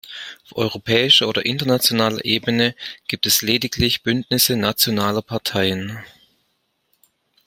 [0.45, 2.73] Auf europäischer oder internationaler Ebene
[3.07, 5.99] gibt es lediglich Bündnisse nationaler Parteien.